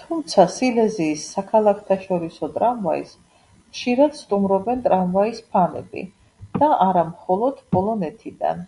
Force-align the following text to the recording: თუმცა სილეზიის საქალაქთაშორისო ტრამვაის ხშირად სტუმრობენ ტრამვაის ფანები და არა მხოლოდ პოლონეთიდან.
თუმცა 0.00 0.42
სილეზიის 0.54 1.22
საქალაქთაშორისო 1.36 2.50
ტრამვაის 2.56 3.14
ხშირად 3.76 4.18
სტუმრობენ 4.18 4.82
ტრამვაის 4.88 5.40
ფანები 5.54 6.04
და 6.58 6.70
არა 6.88 7.06
მხოლოდ 7.14 7.64
პოლონეთიდან. 7.76 8.62